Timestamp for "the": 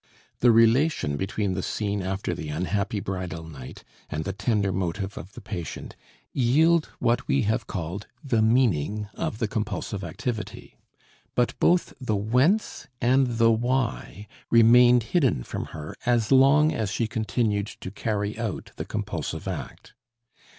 0.39-0.51, 1.53-1.61, 2.33-2.49, 4.23-4.33, 5.33-5.41, 8.23-8.41, 9.37-9.47, 12.01-12.15, 13.37-13.51, 18.77-18.85